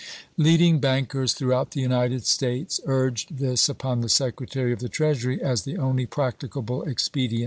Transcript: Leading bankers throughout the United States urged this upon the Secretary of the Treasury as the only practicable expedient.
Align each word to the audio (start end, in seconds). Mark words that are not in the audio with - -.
Leading 0.35 0.79
bankers 0.79 1.33
throughout 1.33 1.69
the 1.69 1.79
United 1.81 2.25
States 2.25 2.79
urged 2.87 3.37
this 3.37 3.69
upon 3.69 4.01
the 4.01 4.09
Secretary 4.09 4.73
of 4.73 4.79
the 4.79 4.89
Treasury 4.89 5.39
as 5.39 5.61
the 5.61 5.77
only 5.77 6.07
practicable 6.07 6.81
expedient. 6.81 7.39